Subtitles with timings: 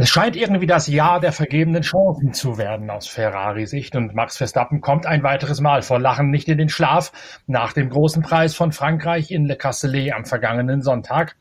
[0.00, 4.80] Es scheint irgendwie das Jahr der vergebenen Chancen zu werden aus Ferrari-Sicht und Max Verstappen
[4.80, 7.12] kommt ein weiteres Mal vor Lachen nicht in den Schlaf
[7.46, 11.36] nach dem großen Preis von Frankreich in Le Castellet am vergangenen Sonntag.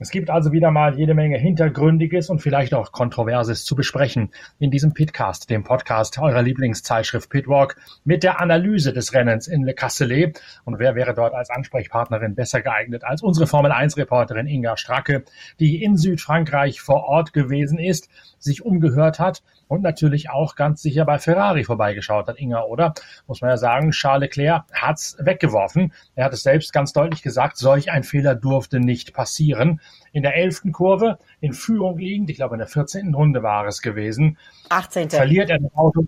[0.00, 4.30] Es gibt also wieder mal jede Menge Hintergründiges und vielleicht auch Kontroverses zu besprechen
[4.60, 9.74] in diesem Pitcast, dem Podcast eurer Lieblingszeitschrift Pitwalk, mit der Analyse des Rennens in Le
[9.74, 10.40] Castellet.
[10.64, 15.24] Und wer wäre dort als Ansprechpartnerin besser geeignet als unsere Formel 1 Reporterin Inga Stracke,
[15.58, 18.08] die in Südfrankreich vor Ort gewesen ist,
[18.38, 22.94] sich umgehört hat und natürlich auch ganz sicher bei Ferrari vorbeigeschaut hat, Inga, oder?
[23.26, 25.92] Muss man ja sagen, Charles Leclerc hat's weggeworfen.
[26.14, 29.80] Er hat es selbst ganz deutlich gesagt, solch ein Fehler durfte nicht passieren.
[30.12, 33.14] In der elften Kurve, in Führung liegend, ich glaube in der 14.
[33.14, 34.38] Runde war es gewesen,
[34.70, 35.10] 18.
[35.10, 36.06] verliert er das Auto,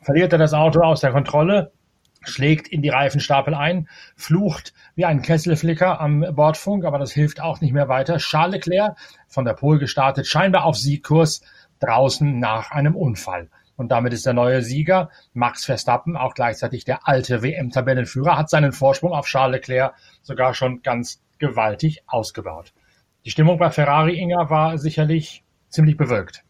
[0.00, 1.70] verliert er das Auto aus der Kontrolle,
[2.26, 7.60] schlägt in die Reifenstapel ein, flucht wie ein Kesselflicker am Bordfunk, aber das hilft auch
[7.60, 8.16] nicht mehr weiter.
[8.16, 8.96] Charles Leclerc
[9.28, 11.42] von der Pole gestartet, scheinbar auf Siegkurs,
[11.80, 13.48] draußen nach einem Unfall.
[13.76, 18.72] Und damit ist der neue Sieger Max Verstappen, auch gleichzeitig der alte WM-Tabellenführer, hat seinen
[18.72, 22.72] Vorsprung auf Charles Leclerc sogar schon ganz gewaltig ausgebaut.
[23.24, 26.44] Die Stimmung bei Ferrari, Inga, war sicherlich ziemlich bewölkt.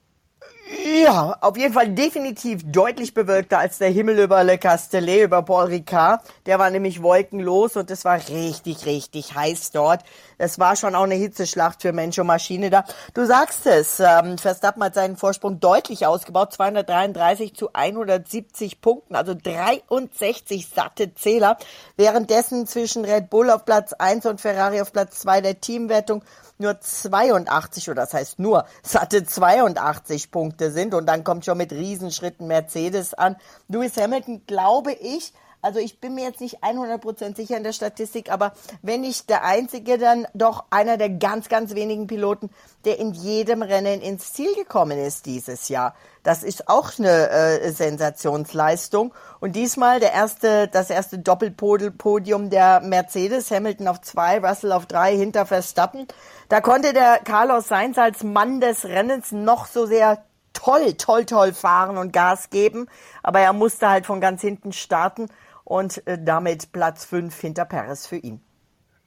[1.05, 5.67] Ja, auf jeden Fall definitiv deutlich bewölkter als der Himmel über Le Castellet, über Paul
[5.67, 6.23] Ricard.
[6.47, 10.03] Der war nämlich wolkenlos und es war richtig, richtig heiß dort.
[10.37, 12.85] Es war schon auch eine Hitzeschlacht für Mensch und Maschine da.
[13.13, 19.35] Du sagst es, ähm, Verstappen hat seinen Vorsprung deutlich ausgebaut, 233 zu 170 Punkten, also
[19.35, 21.57] 63 satte Zähler.
[21.97, 26.25] Währenddessen zwischen Red Bull auf Platz 1 und Ferrari auf Platz 2 der Teamwertung
[26.59, 31.73] nur 82 oder das heißt nur satte 82 Punkte sind und dann kommt schon mit
[31.73, 33.37] Riesenschritten Mercedes an.
[33.69, 35.33] Lewis Hamilton, glaube ich,
[35.65, 38.53] also ich bin mir jetzt nicht 100% sicher in der Statistik, aber
[38.83, 42.51] wenn nicht der einzige, dann doch einer der ganz, ganz wenigen Piloten,
[42.85, 45.95] der in jedem Rennen ins Ziel gekommen ist dieses Jahr.
[46.23, 49.15] Das ist auch eine äh, Sensationsleistung.
[49.41, 55.17] Und diesmal der erste, das erste Doppelpodium der Mercedes, Hamilton auf zwei, Russell auf drei,
[55.17, 56.07] hinter Verstappen.
[56.51, 61.53] Da konnte der Carlos Sainz als Mann des Rennens noch so sehr toll, toll, toll
[61.53, 62.87] fahren und Gas geben.
[63.23, 65.29] Aber er musste halt von ganz hinten starten
[65.65, 68.41] und äh, damit Platz 5 hinter Perez für ihn.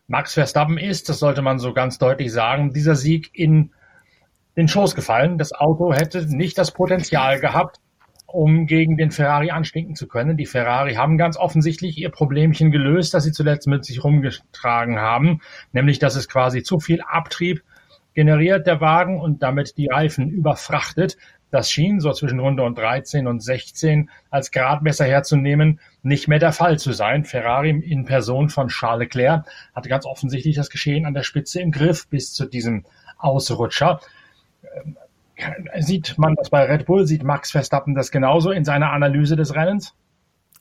[0.07, 3.71] Max Verstappen ist, das sollte man so ganz deutlich sagen, dieser Sieg in
[4.55, 5.37] den Schoß gefallen.
[5.37, 7.77] Das Auto hätte nicht das Potenzial gehabt,
[8.25, 10.37] um gegen den Ferrari anstinken zu können.
[10.37, 15.41] Die Ferrari haben ganz offensichtlich ihr Problemchen gelöst, das sie zuletzt mit sich rumgetragen haben,
[15.73, 17.63] nämlich dass es quasi zu viel Abtrieb
[18.13, 21.17] generiert, der Wagen, und damit die Reifen überfrachtet.
[21.49, 26.51] Das schien, so zwischen Runde und 13 und 16, als Gradmesser herzunehmen, nicht mehr der
[26.51, 27.23] Fall zu sein.
[27.23, 31.71] Ferrari in Person von Charles Leclerc hatte ganz offensichtlich das Geschehen an der Spitze im
[31.71, 32.83] Griff bis zu diesem
[33.17, 34.01] Ausrutscher.
[34.75, 34.97] Ähm,
[35.79, 37.05] sieht man das bei Red Bull?
[37.05, 39.93] Sieht Max Verstappen das genauso in seiner Analyse des Rennens?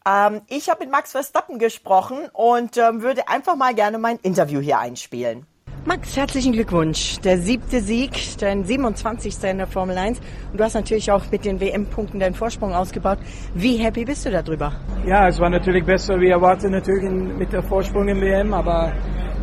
[0.06, 4.60] Ähm, ich habe mit Max Verstappen gesprochen und ähm, würde einfach mal gerne mein Interview
[4.60, 5.46] hier einspielen.
[5.88, 7.20] Max, herzlichen Glückwunsch.
[7.20, 8.10] Der siebte Sieg,
[8.41, 9.36] dein 27.
[9.44, 10.19] in der Formel 1.
[10.50, 13.19] Und du hast natürlich auch mit den WM-Punkten deinen Vorsprung ausgebaut.
[13.54, 14.72] Wie happy bist du darüber?
[15.06, 17.08] Ja, es war natürlich besser wie erwartet natürlich
[17.38, 18.94] mit der Vorsprung im WM, aber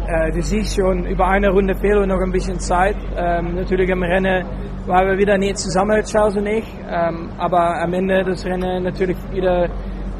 [0.06, 2.98] äh, du siehst schon über eine Runde Fehler noch ein bisschen Zeit.
[3.16, 4.46] Ähm, natürlich im Rennen
[4.86, 9.16] waren wir wieder nicht zusammen, Charles und ich, ähm, aber am Ende des Rennen natürlich
[9.32, 9.70] wieder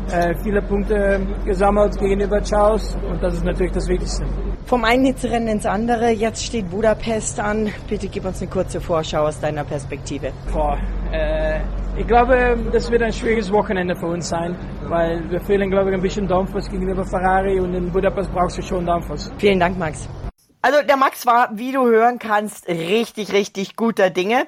[0.10, 4.24] äh, viele Punkte gesammelt gegenüber Charles und das ist natürlich das Wichtigste.
[4.66, 7.72] Vom einen Hitzerennen ins andere, jetzt steht Budapest an.
[7.90, 10.32] Bitte gib uns eine kurze Vorschau aus deiner Perspektive.
[10.52, 10.78] Boah,
[11.12, 11.60] äh,
[11.98, 14.56] ich glaube, das wird ein schwieriges Wochenende für uns sein,
[14.88, 18.62] weil wir fehlen, glaube ich, ein bisschen Dampfers gegenüber Ferrari und in Budapest brauchst du
[18.62, 19.32] schon Dampfers.
[19.38, 20.08] Vielen Dank, Max.
[20.62, 24.48] Also der Max war, wie du hören kannst, richtig, richtig guter Dinge.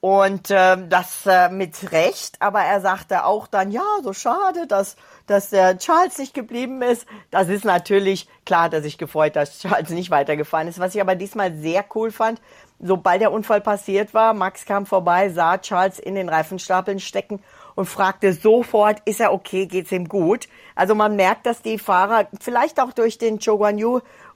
[0.00, 4.96] Und äh, das äh, mit Recht, aber er sagte auch dann, ja, so schade, dass,
[5.26, 7.06] dass der Charles nicht geblieben ist.
[7.30, 10.78] Das ist natürlich, klar hat er sich gefreut, dass Charles nicht weitergefahren ist.
[10.78, 12.40] Was ich aber diesmal sehr cool fand,
[12.78, 17.42] sobald der Unfall passiert war, Max kam vorbei, sah Charles in den Reifenstapeln stecken
[17.74, 20.48] und fragte sofort, ist er okay, geht's ihm gut?
[20.74, 23.76] Also man merkt, dass die Fahrer vielleicht auch durch den Choguan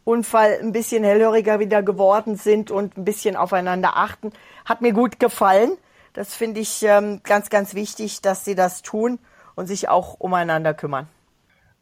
[0.05, 4.33] Unfall ein bisschen hellhöriger wieder geworden sind und ein bisschen aufeinander achten.
[4.65, 5.73] Hat mir gut gefallen.
[6.12, 9.19] Das finde ich ähm, ganz, ganz wichtig, dass sie das tun
[9.55, 11.09] und sich auch umeinander kümmern.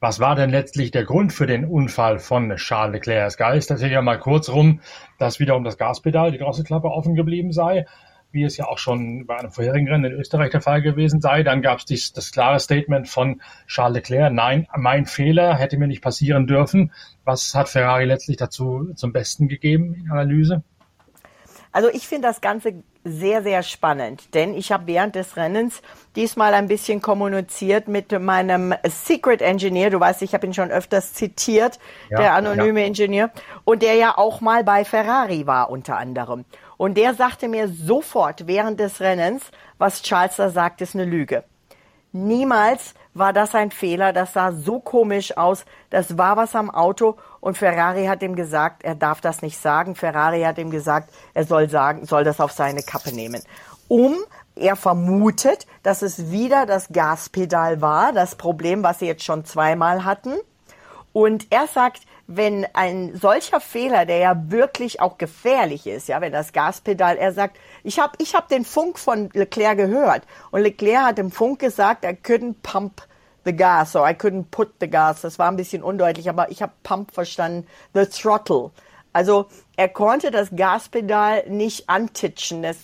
[0.00, 3.26] Was war denn letztlich der Grund für den Unfall von Charles Leclerc?
[3.28, 4.80] Es geistert ja mal kurz rum,
[5.18, 7.86] dass wiederum das Gaspedal, die Drosselklappe offen geblieben sei,
[8.32, 11.42] wie es ja auch schon bei einem vorherigen Rennen in Österreich der Fall gewesen sei.
[11.42, 16.02] Dann gab es das klare Statement von Charles Leclerc, nein, mein Fehler hätte mir nicht
[16.02, 16.92] passieren dürfen.
[17.24, 20.62] Was hat Ferrari letztlich dazu zum Besten gegeben in Analyse?
[21.72, 25.80] Also ich finde das Ganze sehr, sehr spannend, denn ich habe während des Rennens
[26.14, 29.90] diesmal ein bisschen kommuniziert mit meinem Secret Engineer.
[29.90, 31.78] Du weißt, ich habe ihn schon öfters zitiert,
[32.10, 32.86] ja, der anonyme ja.
[32.86, 33.30] Ingenieur,
[33.64, 36.44] und der ja auch mal bei Ferrari war unter anderem.
[36.82, 39.44] Und der sagte mir sofort während des Rennens,
[39.78, 41.44] was Charles da sagt, ist eine Lüge.
[42.10, 47.18] Niemals war das ein Fehler, das sah so komisch aus, das war was am Auto
[47.38, 49.94] und Ferrari hat ihm gesagt, er darf das nicht sagen.
[49.94, 53.40] Ferrari hat ihm gesagt, er soll sagen, soll das auf seine Kappe nehmen.
[53.86, 54.16] Um
[54.56, 60.04] er vermutet, dass es wieder das Gaspedal war, das Problem, was sie jetzt schon zweimal
[60.04, 60.34] hatten.
[61.12, 62.00] Und er sagt,
[62.36, 67.32] wenn ein solcher Fehler, der ja wirklich auch gefährlich ist, ja, wenn das Gaspedal, er
[67.32, 71.58] sagt, ich habe ich hab den Funk von Leclerc gehört und Leclerc hat im Funk
[71.58, 73.02] gesagt, er couldn't pump
[73.44, 75.22] the gas or I couldn't put the gas.
[75.22, 78.70] Das war ein bisschen undeutlich, aber ich habe pump verstanden, the throttle.
[79.12, 79.46] Also
[79.76, 82.76] er konnte das Gaspedal nicht antitschen, das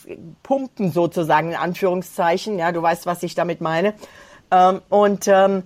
[0.42, 2.58] Pumpen sozusagen in Anführungszeichen.
[2.58, 3.94] Ja, du weißt, was ich damit meine.
[4.50, 5.62] Ähm, und ähm,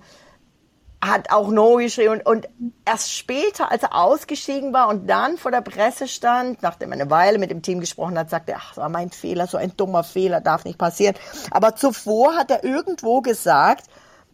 [1.09, 2.49] hat auch No geschrieben und, und
[2.85, 7.09] erst später, als er ausgestiegen war und dann vor der Presse stand, nachdem er eine
[7.09, 9.75] Weile mit dem Team gesprochen hat, sagte er, ach, das war mein Fehler, so ein
[9.75, 11.15] dummer Fehler, darf nicht passieren.
[11.51, 13.85] Aber zuvor hat er irgendwo gesagt,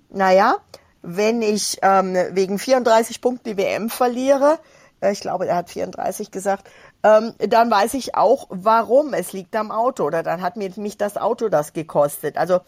[0.09, 0.57] naja,
[1.01, 4.59] wenn ich ähm, wegen 34 Punkten die WM verliere,
[5.01, 6.69] äh, ich glaube, er hat 34 gesagt,
[7.03, 9.13] ähm, dann weiß ich auch, warum.
[9.13, 12.37] Es liegt am Auto oder dann hat mir mich das Auto das gekostet.
[12.37, 12.59] Also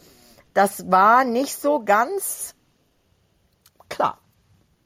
[0.53, 2.55] das war nicht so ganz
[3.91, 4.17] klar,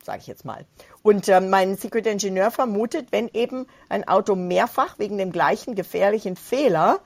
[0.04, 0.66] sage ich jetzt mal.
[1.02, 6.36] Und äh, mein Secret Engineer vermutet, wenn eben ein Auto mehrfach wegen dem gleichen gefährlichen
[6.36, 7.00] Fehler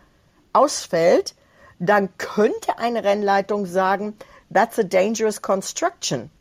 [0.54, 1.36] ausfällt,
[1.78, 4.16] dann könnte eine Rennleitung sagen,
[4.52, 6.32] that's a dangerous construction.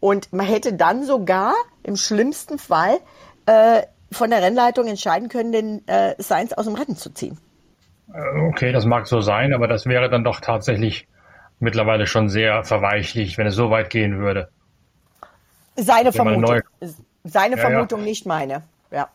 [0.00, 2.98] Und man hätte dann sogar im schlimmsten Fall
[3.46, 7.38] äh, von der Rennleitung entscheiden können, den äh, Sainz aus dem Rennen zu ziehen.
[8.12, 11.08] Äh, okay, das mag so sein, aber das wäre dann doch tatsächlich
[11.58, 14.48] mittlerweile schon sehr verweichlicht, wenn es so weit gehen würde.
[15.76, 16.60] Seine Vermutung.
[17.24, 18.04] Seine ja, Vermutung, ja.
[18.04, 18.62] nicht meine.
[18.90, 19.08] Ja.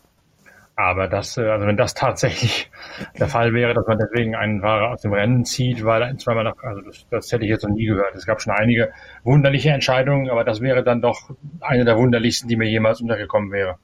[0.75, 2.71] Aber das, äh, also wenn das tatsächlich
[3.19, 6.45] der Fall wäre, dass man deswegen einen Fahrer aus dem Rennen zieht, weil er zweimal
[6.45, 8.15] nach, also das, das hätte ich jetzt noch nie gehört.
[8.15, 8.91] Es gab schon einige
[9.23, 13.77] wunderliche Entscheidungen, aber das wäre dann doch eine der wunderlichsten, die mir jemals untergekommen wäre.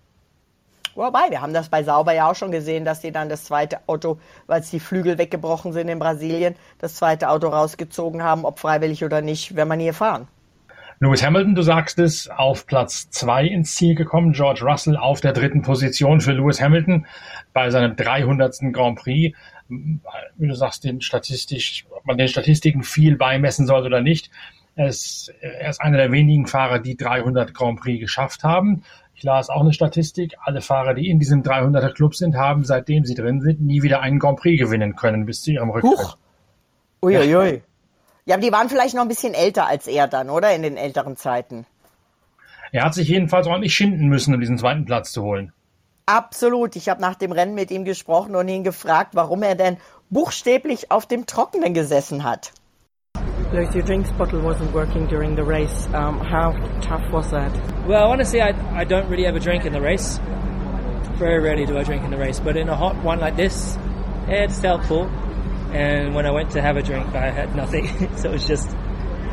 [0.96, 3.80] Wobei, wir haben das bei Sauber ja auch schon gesehen, dass sie dann das zweite
[3.88, 4.18] Auto,
[4.48, 9.04] weil es die Flügel weggebrochen sind in Brasilien, das zweite Auto rausgezogen haben, ob freiwillig
[9.04, 10.30] oder nicht, wenn man hier fahren.
[11.00, 14.32] Lewis Hamilton, du sagst es, auf Platz zwei ins Ziel gekommen.
[14.32, 17.06] George Russell auf der dritten Position für Lewis Hamilton
[17.54, 18.58] bei seinem 300.
[18.72, 19.38] Grand Prix.
[19.68, 24.30] Wie du sagst, den statistisch, ob man den Statistiken viel beimessen soll oder nicht.
[24.76, 28.84] Er ist, er einer der wenigen Fahrer, die 300 Grand Prix geschafft haben.
[29.16, 30.36] Ich las auch eine Statistik.
[30.42, 34.02] Alle Fahrer, die in diesem 300er Club sind, haben, seitdem sie drin sind, nie wieder
[34.02, 35.98] einen Grand Prix gewinnen können bis zu ihrem Rücktritt.
[35.98, 36.18] Huch.
[37.02, 37.54] Uiuiui.
[37.56, 37.62] Ja.
[38.26, 40.54] Ja, aber die waren vielleicht noch ein bisschen älter als er dann, oder?
[40.56, 41.68] In den älteren Zeiten.
[42.72, 45.54] Er hat sich jedenfalls ordentlich schinden müssen, um diesen zweiten Platz zu holen.
[46.08, 46.76] Absolut.
[46.76, 49.78] Ich habe nach dem Rennen mit ihm gesprochen und ihn gefragt, warum er denn
[50.10, 52.52] buchstäblich auf dem Trockenen gesessen hat.
[53.54, 55.88] Like your drinks bottle wasn't working during the race.
[55.94, 57.52] Um, how tough was that?
[57.88, 60.20] Well, honestly, I, I don't really ever drink in the race.
[61.18, 63.78] Very rarely do I drink in the race, but in a hot one like this,
[64.28, 65.10] it's helpful.
[65.76, 67.88] And when I went to have a drink, I had nothing.
[68.18, 68.70] so it was just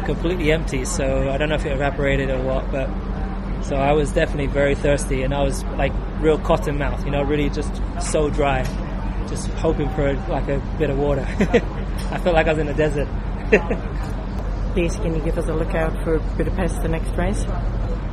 [0.04, 0.84] completely empty.
[0.84, 2.90] So I don't know if it evaporated or what, but
[3.64, 7.22] so I was definitely very thirsty, and I was like real cotton mouth, you know,
[7.22, 8.64] really just so dry,
[9.28, 11.24] just hoping for like a bit of water.
[11.38, 13.08] I felt like I was in the desert.
[14.72, 17.44] Please, can you give us a lookout for Budapest the next race?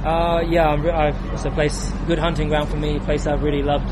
[0.04, 3.42] Uh, yeah, I'm, I, it's a place, good hunting ground for me, a place I've
[3.42, 3.92] really loved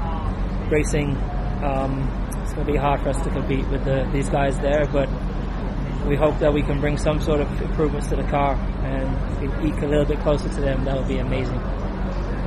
[0.72, 1.15] racing.
[1.63, 5.10] Um, going to be hard for us to compete with the, these guys there, but
[6.08, 9.62] we hope that we can bring some sort of improvements to the car and if
[9.62, 10.86] we eke a little bit closer to them.
[10.86, 11.60] That would be amazing.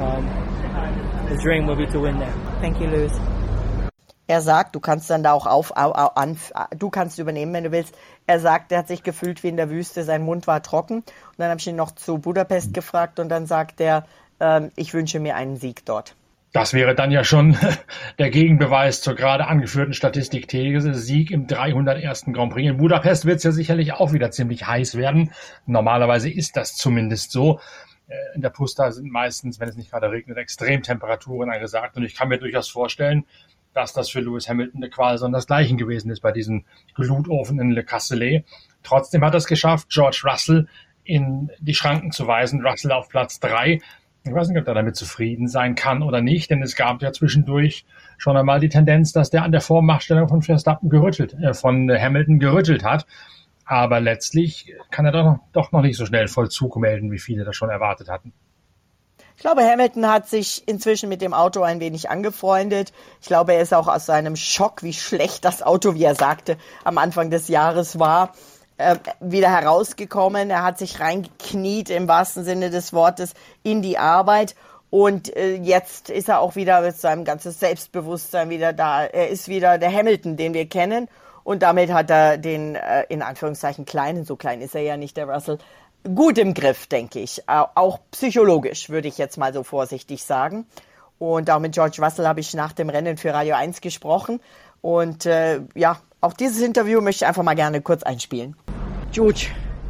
[0.00, 0.24] Um,
[1.28, 2.32] the dream will be to win there.
[2.60, 3.12] Thank you, Lewis.
[4.26, 6.38] Er sagt, du kannst dann da auch auf, auf, an,
[6.78, 7.96] du kannst übernehmen, wenn du willst.
[8.28, 10.98] Er sagt, er hat sich gefühlt wie in der Wüste, sein Mund war trocken.
[10.98, 11.04] Und
[11.38, 14.06] dann habe ich ihn noch zu Budapest gefragt und dann sagt er,
[14.38, 16.14] äh, ich wünsche mir einen Sieg dort.
[16.52, 17.56] Das wäre dann ja schon
[18.18, 20.94] der Gegenbeweis zur gerade angeführten Statistikthese.
[20.94, 22.26] Sieg im 301.
[22.32, 22.68] Grand Prix.
[22.68, 25.30] In Budapest wird es ja sicherlich auch wieder ziemlich heiß werden.
[25.66, 27.60] Normalerweise ist das zumindest so.
[28.08, 31.96] Äh, in der Pusta sind meistens, wenn es nicht gerade regnet, Extremtemperaturen angesagt.
[31.96, 33.24] Und ich kann mir durchaus vorstellen,
[33.72, 36.64] dass das für Lewis Hamilton eine Qual sondersgleichen gewesen ist bei diesem
[36.96, 38.44] Glutofen in Le Castellet.
[38.82, 40.66] Trotzdem hat er es geschafft, George Russell
[41.04, 42.66] in die Schranken zu weisen.
[42.66, 43.80] Russell auf Platz drei
[44.24, 47.12] Ich weiß nicht, ob er damit zufrieden sein kann oder nicht, denn es gab ja
[47.12, 47.86] zwischendurch
[48.18, 52.38] schon einmal die Tendenz, dass der an der Vormachtstellung von Verstappen gerüttelt, äh, von Hamilton
[52.38, 53.06] gerüttelt hat.
[53.64, 57.56] Aber letztlich kann er doch, doch noch nicht so schnell Vollzug melden, wie viele das
[57.56, 58.32] schon erwartet hatten.
[59.36, 62.92] Ich glaube, Hamilton hat sich inzwischen mit dem Auto ein wenig angefreundet.
[63.22, 66.58] Ich glaube, er ist auch aus seinem Schock, wie schlecht das Auto, wie er sagte,
[66.84, 68.34] am Anfang des Jahres war,
[68.80, 70.50] äh, wieder herausgekommen.
[70.50, 74.54] Er hat sich reingekniet im wahrsten Sinne des Wortes in die Arbeit.
[74.90, 79.04] Und äh, jetzt ist er auch wieder mit seinem ganzen Selbstbewusstsein wieder da.
[79.04, 81.08] Er ist wieder der Hamilton, den wir kennen.
[81.44, 85.16] Und damit hat er den, äh, in Anführungszeichen, kleinen, so klein ist er ja nicht,
[85.16, 85.58] der Russell,
[86.14, 87.42] gut im Griff, denke ich.
[87.48, 90.66] Auch psychologisch, würde ich jetzt mal so vorsichtig sagen.
[91.18, 94.40] Und auch mit George Russell habe ich nach dem Rennen für Radio 1 gesprochen.
[94.80, 98.54] Und äh, ja, auch dieses Interview möchte ich einfach mal gerne kurz einspielen.
[99.12, 99.48] George,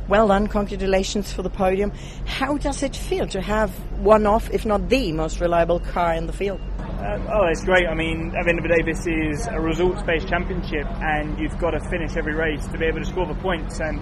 [0.09, 0.49] well done.
[0.49, 1.93] Congratulations for the podium.
[2.27, 3.71] How does it feel to have
[4.03, 6.61] one of, if not the most reliable car in the field?
[6.79, 7.87] Uh, oh, it's great.
[7.89, 11.59] I mean, at the end of the day, this is a results-based championship, and you've
[11.59, 13.81] got to finish every race to be able to score the points.
[13.81, 14.01] And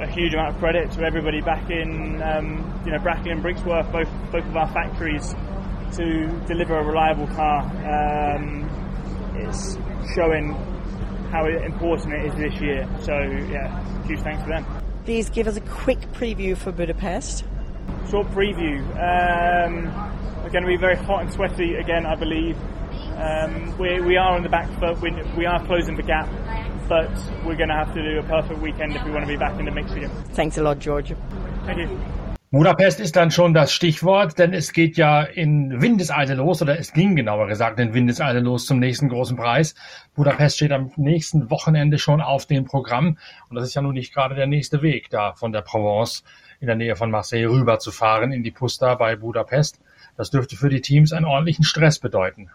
[0.00, 3.90] a huge amount of credit to everybody back in, um, you know, Bracken and Brixworth,
[3.90, 5.34] both both of our factories,
[5.96, 7.64] to deliver a reliable car.
[7.84, 8.68] Um,
[9.34, 9.76] it's
[10.14, 10.54] showing
[11.30, 12.88] how important it is this year.
[13.00, 13.12] So
[13.50, 14.66] yeah, huge thanks to them.
[15.04, 17.44] Please give us a quick preview for Budapest.
[18.10, 18.80] Short preview.
[18.92, 19.86] Um,
[20.42, 22.56] we're going to be very hot and sweaty again, I believe.
[23.16, 25.00] Um, we, we are on the back foot.
[25.00, 26.28] We, we are closing the gap
[26.88, 27.10] but
[27.44, 29.58] we're going to have to do a perfect weekend if we want to be back
[29.58, 30.10] in the mix again.
[30.32, 31.12] Thanks a lot, George.
[31.66, 32.00] Thank you.
[32.50, 36.94] Budapest ist dann schon das Stichwort, denn es geht ja in Windeseile los, oder es
[36.94, 39.74] ging genauer gesagt in Windeseile los zum nächsten großen Preis.
[40.14, 43.18] Budapest steht am nächsten Wochenende schon auf dem Programm
[43.50, 46.24] und das ist ja nun nicht gerade der nächste Weg, da von der Provence
[46.58, 49.78] in der Nähe von Marseille rüber zu fahren in die Pusta bei Budapest.
[50.16, 52.48] Das dürfte für die Teams einen ordentlichen Stress bedeuten.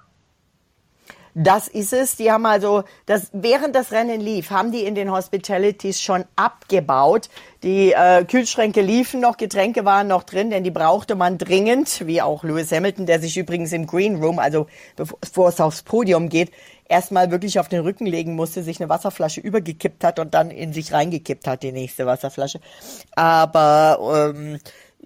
[1.35, 2.15] Das ist es.
[2.15, 7.29] Die haben also, das, während das Rennen lief, haben die in den Hospitalities schon abgebaut.
[7.63, 12.21] Die äh, Kühlschränke liefen noch, Getränke waren noch drin, denn die brauchte man dringend, wie
[12.21, 16.51] auch Lewis Hamilton, der sich übrigens im Green Room, also bevor es aufs Podium geht,
[16.87, 20.73] erstmal wirklich auf den Rücken legen musste, sich eine Wasserflasche übergekippt hat und dann in
[20.73, 22.59] sich reingekippt hat, die nächste Wasserflasche.
[23.15, 24.59] Aber ähm,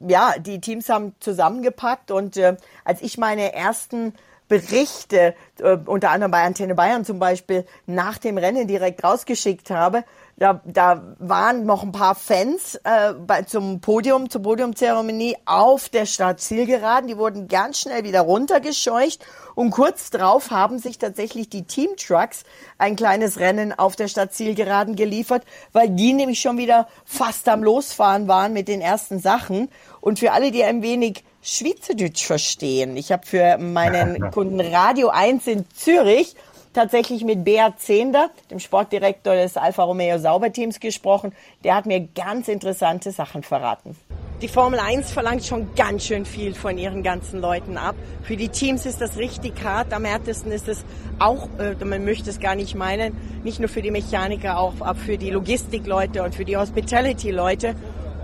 [0.08, 4.14] ja, die Teams haben zusammengepackt und äh, als ich meine ersten
[4.48, 10.04] Berichte, äh, unter anderem bei Antenne Bayern zum Beispiel, nach dem Rennen direkt rausgeschickt habe.
[10.38, 16.06] Da, da waren noch ein paar Fans äh, bei, zum Podium, zur Podiumzeremonie auf der
[16.06, 17.08] Startzielgeraden.
[17.08, 19.26] Die wurden ganz schnell wieder runtergescheucht
[19.56, 22.44] und kurz drauf haben sich tatsächlich die Teamtrucks
[22.78, 28.28] ein kleines Rennen auf der Stadtzielgeraden geliefert, weil die nämlich schon wieder fast am Losfahren
[28.28, 29.70] waren mit den ersten Sachen.
[30.00, 32.98] Und für alle, die ein wenig Schweizerdeutsch verstehen.
[32.98, 36.36] Ich habe für meinen Kunden Radio 1 in Zürich
[36.74, 41.34] tatsächlich mit Beat Zehnder, dem Sportdirektor des Alfa Romeo Sauberteams, gesprochen.
[41.64, 43.96] Der hat mir ganz interessante Sachen verraten.
[44.42, 47.96] Die Formel 1 verlangt schon ganz schön viel von ihren ganzen Leuten ab.
[48.22, 49.94] Für die Teams ist das richtig hart.
[49.94, 50.84] Am härtesten ist es
[51.18, 55.18] auch, äh, man möchte es gar nicht meinen, nicht nur für die Mechaniker, auch für
[55.18, 57.74] die Logistikleute und für die Hospitality-Leute.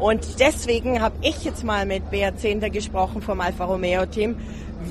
[0.04, 4.36] Und deswegen habe ich jetzt mal mit Beat Zehnter gesprochen vom Alfa Romeo Team,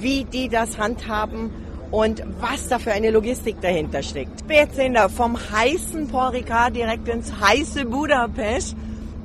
[0.00, 1.50] wie die das handhaben
[1.90, 4.48] und was da für eine Logistik dahinter steckt.
[4.48, 6.32] Beat Zehnter vom heißen Paul
[6.74, 8.74] direkt ins heiße Budapest.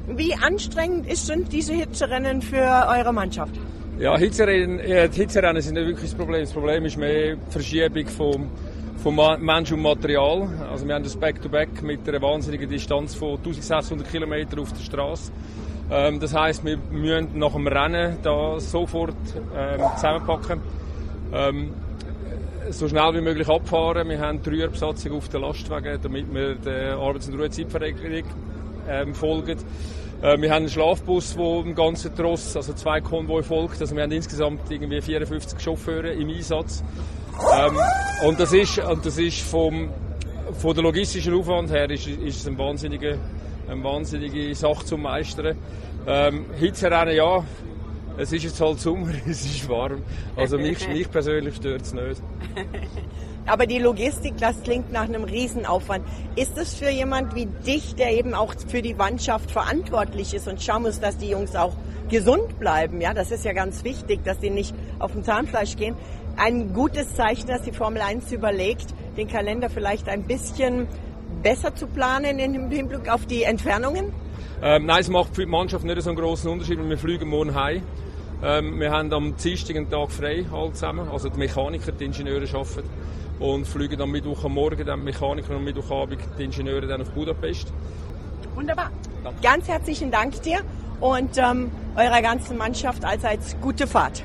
[0.09, 3.55] Wie anstrengend sind diese Hitzerennen für eure Mannschaft?
[3.97, 4.81] Ja, Hitzerennen
[5.61, 6.41] sind nicht wirklich das Problem.
[6.41, 8.49] Das Problem ist mehr die Verschiebung vom,
[9.01, 10.49] vom Mensch und Material.
[10.69, 14.81] Also wir haben das Back-to-Back -Back mit einer wahnsinnigen Distanz von 1600 Kilometern auf der
[14.83, 15.31] Straße.
[15.89, 19.15] Ähm, das heißt, wir müssen nach dem Rennen da sofort
[19.55, 20.61] ähm, zusammenpacken.
[21.33, 21.73] Ähm,
[22.69, 24.09] so schnell wie möglich abfahren.
[24.09, 28.23] Wir haben drei Besatzungen auf den Lastwagen, damit wir der Arbeits- und Ruhezeitverregelung
[28.89, 29.57] ähm, folgen.
[30.21, 33.79] Äh, wir haben einen Schlafbus, der im ganzen Tross, also zwei Konvoi folgt.
[33.79, 36.83] Also wir haben insgesamt irgendwie 54 Chauffeure im Einsatz.
[37.57, 37.77] Ähm,
[38.25, 39.89] und das ist, und das ist vom,
[40.59, 43.17] von der logistischen Aufwand her ist, ist es ein wahnsinniger
[43.69, 45.57] eine wahnsinnige Sache zum Meistern.
[46.07, 47.43] Ähm, Hitzerennen, ja,
[48.17, 50.03] es ist jetzt halt Sommer, es ist warm.
[50.35, 52.21] Also mich, mich persönlich stört es nicht.
[53.45, 56.05] Aber die Logistik, das klingt nach einem Riesenaufwand.
[56.35, 60.61] Ist es für jemand wie dich, der eben auch für die Mannschaft verantwortlich ist und
[60.61, 61.73] schauen muss, dass die Jungs auch
[62.09, 62.99] gesund bleiben?
[62.99, 65.95] Ja, das ist ja ganz wichtig, dass die nicht auf dem Zahnfleisch gehen.
[66.35, 70.87] Ein gutes Zeichen, dass die Formel 1 überlegt, den Kalender vielleicht ein bisschen
[71.41, 74.13] besser zu planen im Hinblick auf die Entfernungen?
[74.61, 77.29] Ähm, nein, es macht für die Mannschaft nicht so einen großen Unterschied, weil wir fliegen
[77.29, 77.83] morgen heim.
[78.43, 81.07] Ähm, wir haben am Dienstag einen Tag frei, alle zusammen.
[81.09, 82.89] Also die Mechaniker, die Ingenieure arbeiten.
[83.39, 87.01] Und fliegen am Mittwoch am Morgen, dann die Mechaniker und am Mittwochabend die Ingenieure dann
[87.01, 87.71] auf Budapest.
[88.55, 88.91] Wunderbar.
[89.43, 90.61] Ganz herzlichen Dank dir
[90.99, 94.23] und ähm, eurer ganzen Mannschaft allseits gute Fahrt.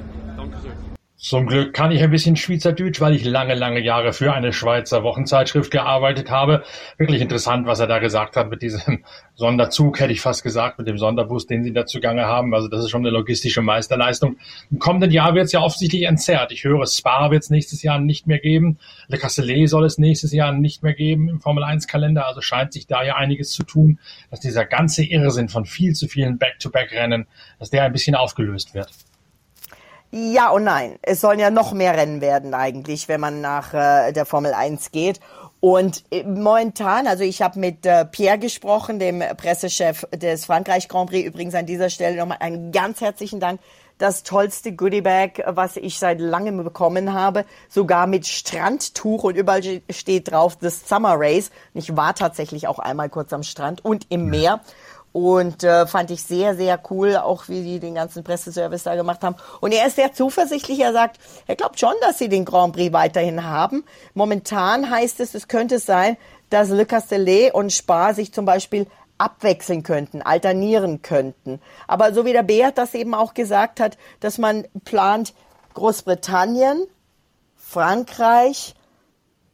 [1.22, 5.04] Zum Glück kann ich ein bisschen Schweizerdeutsch, weil ich lange, lange Jahre für eine Schweizer
[5.04, 6.64] Wochenzeitschrift gearbeitet habe.
[6.98, 9.04] Wirklich interessant, was er da gesagt hat mit diesem
[9.36, 12.52] Sonderzug, hätte ich fast gesagt, mit dem Sonderbus, den sie da zugange haben.
[12.52, 14.36] Also das ist schon eine logistische Meisterleistung.
[14.72, 16.50] Im kommenden Jahr wird es ja offensichtlich entzerrt.
[16.50, 18.80] Ich höre, Spa wird es nächstes Jahr nicht mehr geben.
[19.06, 22.26] Le Castellet soll es nächstes Jahr nicht mehr geben im Formel-1-Kalender.
[22.26, 24.00] Also scheint sich da ja einiges zu tun,
[24.32, 27.28] dass dieser ganze Irrsinn von viel zu vielen Back-to-Back-Rennen,
[27.60, 28.88] dass der ein bisschen aufgelöst wird.
[30.14, 30.98] Ja und nein.
[31.00, 34.90] Es sollen ja noch mehr Rennen werden eigentlich, wenn man nach äh, der Formel 1
[34.90, 35.20] geht.
[35.58, 41.08] Und äh, momentan, also ich habe mit äh, Pierre gesprochen, dem Pressechef des Frankreich Grand
[41.08, 41.26] Prix.
[41.26, 43.58] Übrigens an dieser Stelle nochmal einen ganz herzlichen Dank.
[43.96, 50.30] Das tollste Goodiebag, was ich seit langem bekommen habe, sogar mit Strandtuch und überall steht
[50.30, 51.50] drauf The Summer Race.
[51.72, 54.60] Und ich war tatsächlich auch einmal kurz am Strand und im Meer.
[55.12, 59.22] Und äh, fand ich sehr, sehr cool, auch wie die den ganzen Presseservice da gemacht
[59.22, 59.36] haben.
[59.60, 60.80] Und er ist sehr zuversichtlich.
[60.80, 63.84] Er sagt, er glaubt schon, dass sie den Grand Prix weiterhin haben.
[64.14, 66.16] Momentan heißt es, es könnte sein,
[66.48, 68.86] dass Le Castellet und Spa sich zum Beispiel
[69.18, 71.60] abwechseln könnten, alternieren könnten.
[71.86, 75.34] Aber so wie der Beat das eben auch gesagt hat, dass man plant
[75.74, 76.86] Großbritannien,
[77.56, 78.74] Frankreich,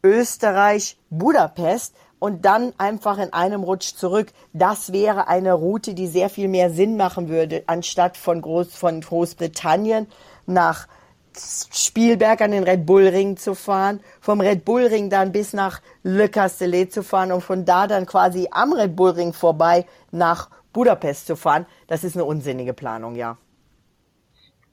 [0.02, 4.28] Österreich, Budapest, und dann einfach in einem Rutsch zurück.
[4.52, 9.00] Das wäre eine Route, die sehr viel mehr Sinn machen würde, anstatt von, Groß, von
[9.00, 10.06] Großbritannien
[10.46, 10.88] nach
[11.37, 15.80] Spielberg an den Red Bull Ring zu fahren, vom Red Bull Ring dann bis nach
[16.02, 20.50] Le Castellet zu fahren und von da dann quasi am Red Bull Ring vorbei nach
[20.72, 21.66] Budapest zu fahren.
[21.87, 23.37] Das ist eine unsinnige Planung, ja.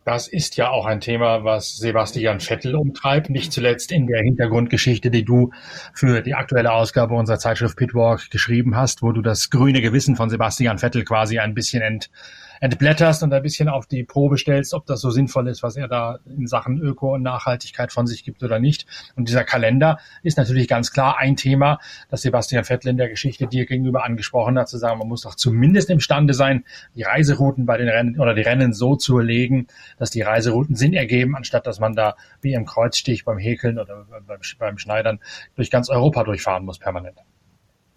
[0.06, 5.10] Das ist ja auch ein Thema, was Sebastian Vettel umtreibt, nicht zuletzt in der Hintergrundgeschichte,
[5.10, 5.50] die du
[5.96, 10.30] für die aktuelle Ausgabe unserer Zeitschrift Pitwalk geschrieben hast, wo du das grüne Gewissen von
[10.30, 12.12] Sebastian Vettel quasi ein bisschen ent,
[12.62, 15.88] entblätterst und ein bisschen auf die Probe stellst, ob das so sinnvoll ist, was er
[15.88, 18.86] da in Sachen Öko und Nachhaltigkeit von sich gibt oder nicht.
[19.16, 23.48] Und dieser Kalender ist natürlich ganz klar ein Thema, das Sebastian Vettel in der Geschichte
[23.48, 26.66] dir gegenüber angesprochen hat, zu sagen, man muss doch zumindest imstande sein,
[26.96, 30.94] die Reiserouten bei den Rennen oder die Rennen so zu legen, dass die Reiserouten Sinn
[30.94, 35.20] ergeben, anstatt dass man da wie im Kreuzstich beim Häkeln oder beim, beim Schneidern
[35.56, 37.18] durch ganz Europa durchfahren muss permanent.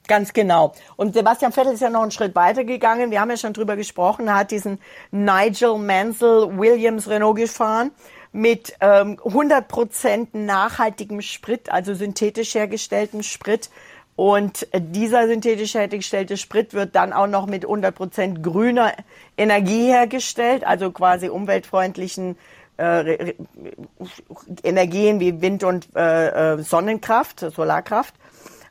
[0.08, 0.72] Ganz genau.
[0.96, 3.10] Und Sebastian Vettel ist ja noch einen Schritt weiter gegangen.
[3.10, 4.26] Wir haben ja schon drüber gesprochen.
[4.26, 7.92] Er hat diesen Nigel Mansell Williams Renault gefahren
[8.32, 13.68] mit ähm, 100% nachhaltigem Sprit, also synthetisch hergestelltem Sprit.
[14.16, 18.94] Und dieser synthetisch hergestellte Sprit wird dann auch noch mit 100% grüner
[19.36, 22.36] Energie hergestellt, also quasi umweltfreundlichen
[22.78, 23.34] äh,
[24.62, 28.14] Energien wie Wind- und äh, äh Sonnenkraft, Solarkraft.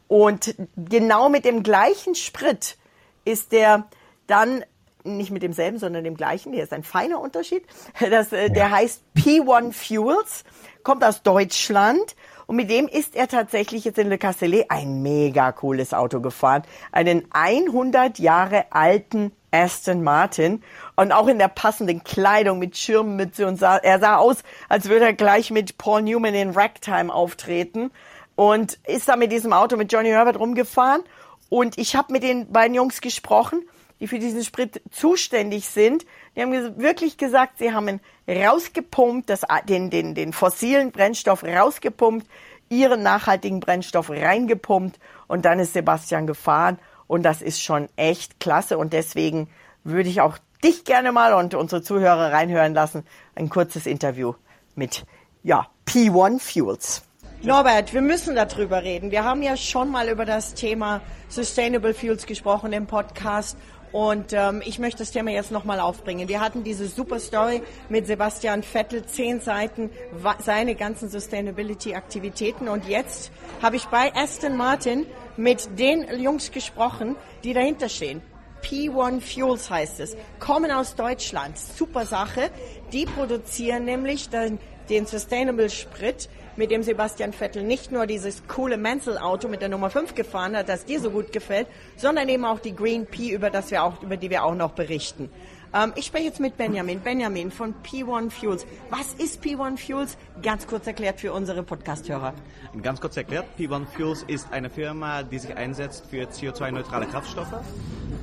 [0.08, 2.78] Und genau mit dem gleichen Sprit
[3.26, 3.88] ist der
[4.28, 4.64] dann
[5.04, 6.54] nicht mit demselben, sondern dem gleichen.
[6.54, 7.64] Hier ist ein feiner Unterschied.
[8.10, 10.44] Das, äh, der heißt P1 Fuels,
[10.84, 12.16] kommt aus Deutschland.
[12.46, 16.64] Und mit dem ist er tatsächlich jetzt in Le Castellet ein mega cooles Auto gefahren.
[16.92, 20.64] Einen 100 Jahre alten Aston Martin
[20.96, 25.06] und auch in der passenden Kleidung mit Schirmmütze und sah, er sah aus, als würde
[25.06, 27.92] er gleich mit Paul Newman in Ragtime auftreten
[28.38, 31.02] und ist da mit diesem Auto mit Johnny Herbert rumgefahren.
[31.50, 33.68] Und ich habe mit den beiden Jungs gesprochen,
[34.00, 36.06] die für diesen Sprit zuständig sind.
[36.36, 42.28] Die haben wirklich gesagt, sie haben ihn rausgepumpt, das, den, den, den fossilen Brennstoff rausgepumpt,
[42.70, 46.78] ihren nachhaltigen Brennstoff reingepumpt und dann ist Sebastian gefahren.
[47.08, 48.78] Und das ist schon echt klasse.
[48.78, 49.50] Und deswegen
[49.84, 53.04] würde ich auch dich gerne mal und unsere Zuhörer reinhören lassen.
[53.34, 54.36] Ein kurzes Interview
[54.76, 55.06] mit,
[55.42, 57.07] ja, P1 Fuels.
[57.44, 59.12] Norbert, wir müssen darüber reden.
[59.12, 63.58] Wir haben ja schon mal über das Thema Sustainable Fuels gesprochen im Podcast
[63.92, 66.28] und ähm, ich möchte das Thema jetzt nochmal aufbringen.
[66.28, 69.92] Wir hatten diese super Story mit Sebastian Vettel, zehn Seiten,
[70.40, 72.68] seine ganzen Sustainability-Aktivitäten.
[72.68, 75.06] Und jetzt habe ich bei Aston Martin
[75.38, 78.24] mit den Jungs gesprochen, die dahinter stehen.
[78.64, 81.58] P1 Fuels heißt es, kommen aus Deutschland.
[81.60, 82.50] Super Sache.
[82.92, 84.58] Die produzieren nämlich den,
[84.90, 89.90] den Sustainable Sprit mit dem Sebastian Vettel nicht nur dieses coole Mansell-Auto mit der Nummer
[89.90, 93.50] 5 gefahren hat, das dir so gut gefällt, sondern eben auch die Green P, über,
[93.50, 95.30] das wir auch, über die wir auch noch berichten.
[95.78, 97.00] Ähm, ich spreche jetzt mit Benjamin.
[97.00, 98.66] Benjamin von P1 Fuels.
[98.90, 100.18] Was ist P1 Fuels?
[100.42, 102.34] Ganz kurz erklärt für unsere Podcast-Hörer.
[102.82, 107.54] Ganz kurz erklärt, P1 Fuels ist eine Firma, die sich einsetzt für CO2-neutrale Kraftstoffe.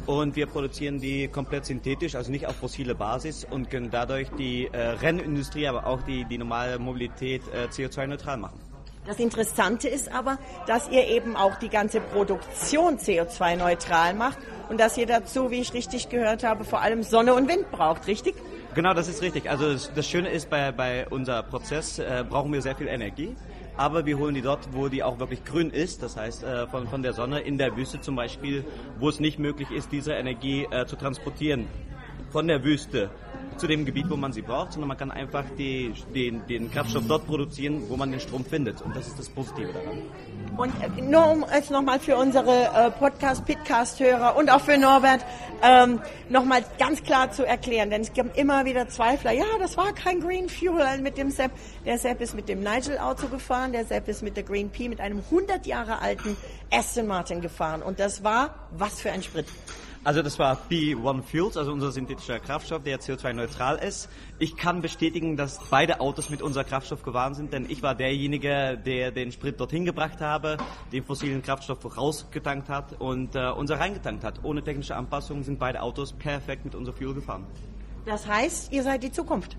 [0.06, 4.66] und wir produzieren die komplett synthetisch, also nicht auf fossile Basis und können dadurch die
[4.66, 8.58] äh, Rennindustrie, aber auch die, die normale Mobilität äh, CO2-neutral machen.
[9.06, 14.38] Das Interessante ist aber, dass ihr eben auch die ganze Produktion CO2-neutral macht
[14.70, 18.06] und dass ihr dazu, wie ich richtig gehört habe, vor allem Sonne und Wind braucht,
[18.06, 18.34] richtig?
[18.74, 19.50] Genau, das ist richtig.
[19.50, 23.36] Also das, das Schöne ist, bei, bei unserem Prozess äh, brauchen wir sehr viel Energie
[23.76, 26.86] aber wir holen die dort, wo die auch wirklich grün ist, das heißt äh, von,
[26.86, 28.64] von der Sonne in der Wüste zum Beispiel,
[28.98, 31.66] wo es nicht möglich ist, diese Energie äh, zu transportieren
[32.30, 33.10] von der Wüste
[33.56, 37.04] zu dem Gebiet, wo man sie braucht, sondern man kann einfach die, den, den Kraftstoff
[37.06, 38.82] dort produzieren, wo man den Strom findet.
[38.82, 40.02] Und das ist das Positive daran.
[40.56, 45.24] Und äh, nur um es nochmal für unsere äh, Podcast-Pitcast-Hörer und auch für Norbert
[45.62, 49.92] ähm, nochmal ganz klar zu erklären, denn es gibt immer wieder Zweifler, ja, das war
[49.92, 51.52] kein Green Fuel mit dem Sepp.
[51.84, 55.00] Der Sepp ist mit dem Nigel-Auto gefahren, der Sepp ist mit der Green P mit
[55.00, 56.36] einem 100 Jahre alten
[56.70, 57.82] Aston Martin gefahren.
[57.82, 59.46] Und das war was für ein Sprit.
[60.04, 64.10] Also das war B1 Fuels, also unser synthetischer Kraftstoff, der CO2-neutral ist.
[64.38, 68.78] Ich kann bestätigen, dass beide Autos mit unser Kraftstoff gefahren sind, denn ich war derjenige,
[68.84, 70.58] der den Sprit dorthin gebracht habe,
[70.92, 74.44] den fossilen Kraftstoff rausgetankt hat und äh, unser reingetankt hat.
[74.44, 77.46] Ohne technische Anpassungen sind beide Autos perfekt mit unser Fuel gefahren.
[78.04, 79.56] Das heißt, ihr seid die Zukunft.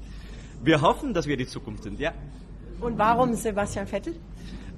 [0.63, 2.13] Wir hoffen, dass wir die Zukunft sind, ja.
[2.79, 4.15] Und warum Sebastian Vettel?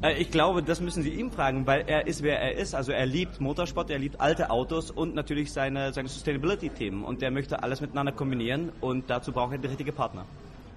[0.01, 2.75] Äh, ich glaube, das müssen Sie ihm fragen, weil er ist, wer er ist.
[2.75, 7.03] Also er liebt Motorsport, er liebt alte Autos und natürlich seine, seine Sustainability-Themen.
[7.03, 10.25] Und der möchte alles miteinander kombinieren und dazu braucht er den richtigen Partner.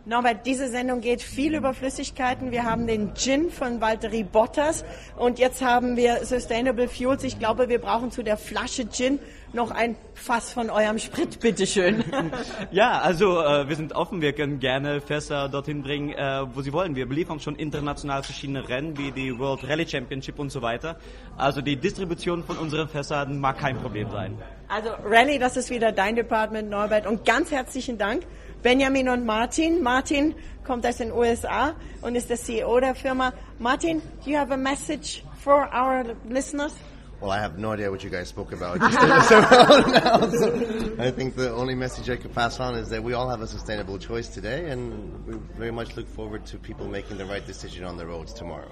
[0.06, 2.50] Norbert, diese Sendung geht viel über Flüssigkeiten.
[2.52, 4.82] Wir haben den Gin von Valtteri Bottas
[5.18, 7.22] und jetzt haben wir Sustainable Fuels.
[7.22, 9.18] Ich glaube, wir brauchen zu der Flasche Gin
[9.52, 12.02] noch ein Fass von eurem Sprit, bitteschön.
[12.70, 16.72] ja, also äh, wir sind offen, wir können gerne Fässer dorthin bringen, äh, wo sie
[16.72, 16.94] wollen.
[16.94, 20.98] Wir beliefern schon international verschiedene Rennen, wie die World Rally Championship und so weiter.
[21.36, 24.38] Also die Distribution von unseren Fässern mag kein Problem sein.
[24.68, 27.06] Also Rally, das ist wieder dein Department, Norbert.
[27.06, 28.22] Und ganz herzlichen Dank.
[28.62, 29.83] Benjamin und Martin.
[29.83, 33.33] Martin kommt aus den USA und ist der CEO der Firma.
[33.59, 36.73] Martin, do you have a message for our listeners?
[37.20, 38.81] Well, I have no idea what you guys spoke about.
[38.81, 40.49] So
[40.99, 43.46] I think the only message I could pass on is that we all have a
[43.46, 47.85] sustainable choice today, and we very much look forward to people making the right decision
[47.85, 48.70] on the roads tomorrow.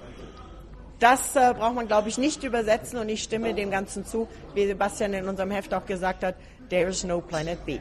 [0.99, 4.67] Das äh, braucht man, glaube ich, nicht übersetzen und ich stimme dem Ganzen zu, wie
[4.67, 6.35] Sebastian in unserem Heft auch gesagt hat,
[6.69, 7.79] there is no planet B.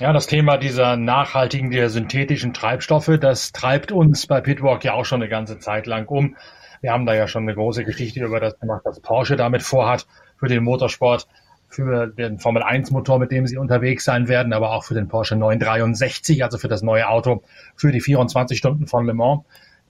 [0.00, 5.04] Ja, das Thema dieser nachhaltigen, der synthetischen Treibstoffe, das treibt uns bei Pitwalk ja auch
[5.04, 6.34] schon eine ganze Zeit lang um.
[6.80, 10.06] Wir haben da ja schon eine große Geschichte über das gemacht, was Porsche damit vorhat
[10.38, 11.28] für den Motorsport,
[11.68, 15.08] für den Formel 1 Motor, mit dem sie unterwegs sein werden, aber auch für den
[15.08, 17.42] Porsche 963, also für das neue Auto
[17.76, 19.42] für die 24 Stunden von Le Mans.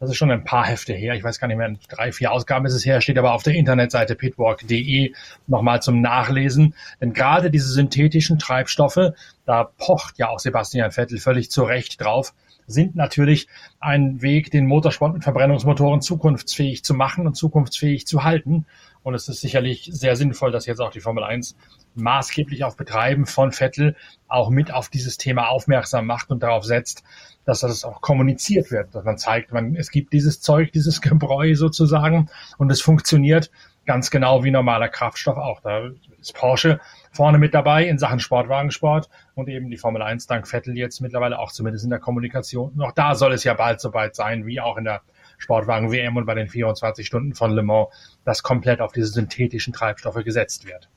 [0.03, 1.15] Das ist schon ein paar Hefte her.
[1.15, 3.55] Ich weiß gar nicht mehr, drei, vier Ausgaben ist es her, steht aber auf der
[3.55, 5.15] Internetseite pitwalk.de
[5.47, 6.75] nochmal zum Nachlesen.
[7.01, 9.13] Denn gerade diese synthetischen Treibstoffe,
[9.47, 12.35] da pocht ja auch Sebastian Vettel völlig zu Recht drauf,
[12.73, 13.49] sind natürlich
[13.81, 18.67] ein Weg, den Motorsport mit Verbrennungsmotoren zukunftsfähig zu machen und zukunftsfähig zu halten.
[19.03, 21.57] Und es ist sicherlich sehr sinnvoll, dass jetzt auch die Formel 1
[21.95, 23.97] maßgeblich auf Betreiben von Vettel
[24.29, 27.03] auch mit auf dieses Thema aufmerksam macht und darauf setzt,
[27.45, 31.55] dass das auch kommuniziert wird, dass man zeigt, man, es gibt dieses Zeug, dieses Gebräu
[31.55, 33.51] sozusagen und es funktioniert
[33.85, 35.61] ganz genau wie normaler Kraftstoff auch.
[35.61, 36.81] Da ist Porsche
[37.13, 41.39] vorne mit dabei in Sachen Sportwagensport und eben die Formel 1 dank Vettel jetzt mittlerweile
[41.39, 42.73] auch zumindest in der Kommunikation.
[42.75, 45.03] Noch da soll es ja bald soweit sein, wie auch in der
[45.39, 47.89] Sportwagen WM und bei den 24 Stunden von Le Mans,
[48.25, 50.89] dass komplett auf diese synthetischen Treibstoffe gesetzt wird.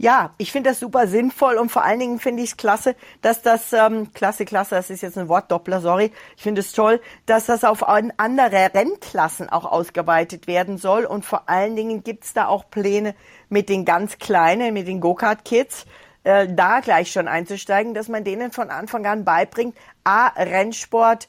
[0.00, 3.42] Ja, ich finde das super sinnvoll und vor allen Dingen finde ich es klasse, dass
[3.42, 7.46] das, ähm, klasse, klasse, das ist jetzt ein Wortdoppler, sorry, ich finde es toll, dass
[7.46, 12.46] das auf andere Rennklassen auch ausgeweitet werden soll und vor allen Dingen gibt es da
[12.46, 13.16] auch Pläne
[13.48, 15.84] mit den ganz Kleinen, mit den Go-Kart-Kids,
[16.22, 21.26] äh, da gleich schon einzusteigen, dass man denen von Anfang an beibringt, A, Rennsport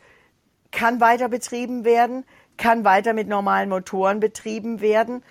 [0.71, 2.23] kann weiter betrieben werden,
[2.57, 5.23] kann weiter mit normalen Motoren betrieben werden.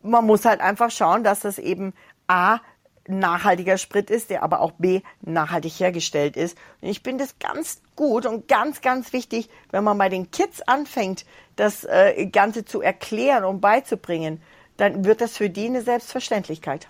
[0.00, 1.92] Man muss halt einfach schauen, dass das eben
[2.26, 2.60] A,
[3.08, 6.56] nachhaltiger Sprit ist, der aber auch B, nachhaltig hergestellt ist.
[6.80, 10.62] Und ich finde es ganz gut und ganz, ganz wichtig, wenn man bei den Kids
[10.62, 11.24] anfängt,
[11.56, 14.40] das äh, Ganze zu erklären und beizubringen,
[14.76, 16.88] dann wird das für die eine Selbstverständlichkeit.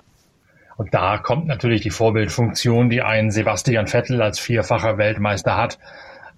[0.76, 5.78] Und da kommt natürlich die Vorbildfunktion, die ein Sebastian Vettel als vierfacher Weltmeister hat,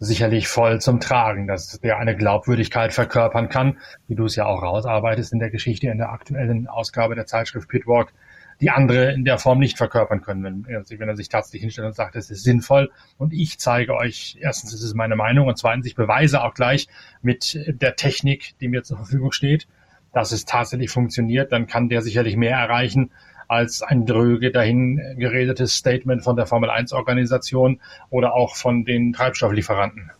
[0.01, 4.63] sicherlich voll zum Tragen, dass der eine Glaubwürdigkeit verkörpern kann, wie du es ja auch
[4.63, 8.13] rausarbeitest in der Geschichte, in der aktuellen Ausgabe der Zeitschrift Pitwalk,
[8.61, 11.95] die andere in der Form nicht verkörpern können, wenn, wenn er sich tatsächlich hinstellt und
[11.95, 15.87] sagt, es ist sinnvoll und ich zeige euch, erstens ist es meine Meinung und zweitens,
[15.87, 16.88] ich beweise auch gleich
[17.23, 19.67] mit der Technik, die mir zur Verfügung steht,
[20.12, 23.11] dass es tatsächlich funktioniert, dann kann der sicherlich mehr erreichen,
[23.49, 29.12] als ein dröge dahin geredetes Statement von der Formel 1 Organisation oder auch von den
[29.12, 30.11] Treibstofflieferanten.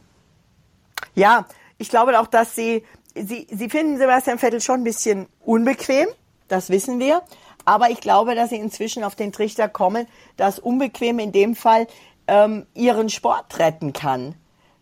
[1.15, 1.47] Ja,
[1.79, 6.09] ich glaube auch, dass sie, sie, sie finden Sebastian Vettel schon ein bisschen unbequem.
[6.49, 7.23] Das wissen wir.
[7.65, 11.87] Aber ich glaube, dass sie inzwischen auf den Trichter kommen, dass unbequem in dem Fall
[12.27, 14.35] ähm, ihren Sport retten kann.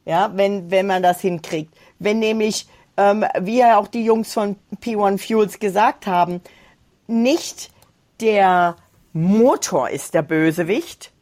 [0.04, 1.74] Ja, wenn, wenn man das hinkriegt.
[1.98, 6.40] Wenn nämlich, ähm, wie ja auch die Jungs von P1 Fuels gesagt haben,
[7.06, 7.70] nicht
[8.20, 8.76] der
[9.12, 11.12] Motor ist der Bösewicht,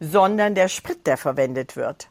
[0.00, 2.08] sondern der Sprit, der verwendet wird.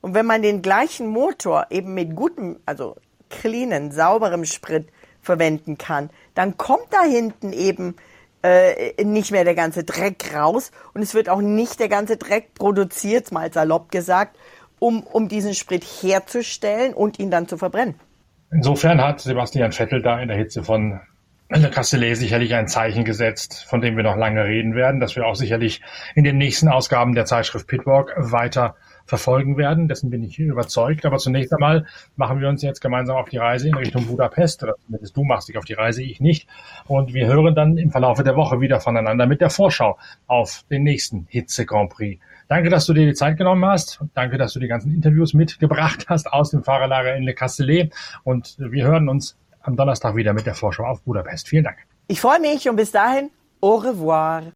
[0.00, 2.96] Und wenn man den gleichen Motor eben mit gutem, also
[3.30, 4.88] cleanen, sauberem Sprit
[5.24, 7.96] verwenden kann, dann kommt da hinten eben
[8.42, 12.54] äh, nicht mehr der ganze Dreck raus und es wird auch nicht der ganze Dreck
[12.54, 14.36] produziert, mal salopp gesagt,
[14.78, 17.94] um, um diesen Sprit herzustellen und ihn dann zu verbrennen.
[18.52, 21.00] Insofern hat Sebastian Vettel da in der Hitze von
[21.48, 25.26] Le Castellet sicherlich ein Zeichen gesetzt, von dem wir noch lange reden werden, dass wir
[25.26, 25.82] auch sicherlich
[26.14, 29.88] in den nächsten Ausgaben der Zeitschrift Pitwalk weiter verfolgen werden.
[29.88, 31.04] Dessen bin ich überzeugt.
[31.06, 31.86] Aber zunächst einmal
[32.16, 34.62] machen wir uns jetzt gemeinsam auf die Reise in Richtung Budapest.
[34.62, 36.48] Oder zumindest du machst dich auf die Reise, ich nicht.
[36.86, 40.82] Und wir hören dann im Verlauf der Woche wieder voneinander mit der Vorschau auf den
[40.82, 42.20] nächsten Hitze Grand Prix.
[42.48, 44.00] Danke, dass du dir die Zeit genommen hast.
[44.14, 47.94] Danke, dass du die ganzen Interviews mitgebracht hast aus dem Fahrerlager in Le Castellet.
[48.22, 51.48] Und wir hören uns am Donnerstag wieder mit der Vorschau auf Budapest.
[51.48, 51.78] Vielen Dank.
[52.06, 54.52] Ich freue mich und bis dahin, au revoir.